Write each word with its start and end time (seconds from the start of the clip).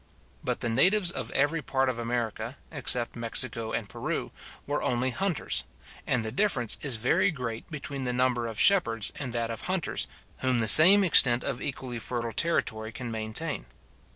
But 0.43 0.61
the 0.61 0.67
natives 0.69 1.11
of 1.11 1.29
every 1.29 1.61
part 1.61 1.87
of 1.87 1.99
America, 1.99 2.57
except 2.71 3.15
Mexico 3.15 3.71
and 3.71 3.87
Peru, 3.87 4.31
were 4.65 4.81
only 4.81 5.11
hunters 5.11 5.63
and 6.07 6.25
the 6.25 6.31
difference 6.31 6.75
is 6.81 6.95
very 6.95 7.29
great 7.29 7.69
between 7.69 8.05
the 8.05 8.11
number 8.11 8.47
of 8.47 8.59
shepherds 8.59 9.11
and 9.17 9.31
that 9.33 9.51
of 9.51 9.61
hunters 9.69 10.07
whom 10.39 10.59
the 10.59 10.67
same 10.67 11.03
extent 11.03 11.43
of 11.43 11.61
equally 11.61 11.99
fertile 11.99 12.33
territory 12.33 12.91
can 12.91 13.11
maintain. 13.11 13.67